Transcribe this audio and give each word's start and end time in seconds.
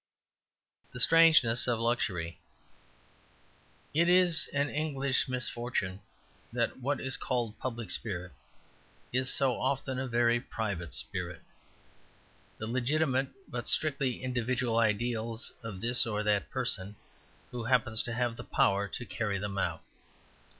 The 0.93 0.99
Strangeness 0.99 1.67
of 1.67 1.79
Luxury 1.79 2.39
It 3.93 4.09
is 4.09 4.49
an 4.51 4.67
English 4.67 5.27
misfortune 5.29 5.99
that 6.51 6.77
what 6.79 6.99
is 6.99 7.17
called 7.17 7.59
"public 7.59 7.91
spirit" 7.91 8.31
is 9.13 9.31
so 9.31 9.61
often 9.61 9.99
a 9.99 10.07
very 10.07 10.39
private 10.41 10.95
spirit; 10.95 11.43
the 12.57 12.65
legitimate 12.65 13.29
but 13.47 13.67
strictly 13.67 14.23
individual 14.23 14.79
ideals 14.79 15.53
of 15.61 15.81
this 15.81 16.07
or 16.07 16.23
that 16.23 16.49
person 16.49 16.95
who 17.51 17.65
happens 17.65 18.01
to 18.01 18.13
have 18.13 18.37
the 18.37 18.43
power 18.43 18.87
to 18.87 19.05
carry 19.05 19.37
them 19.37 19.59
out. 19.59 19.83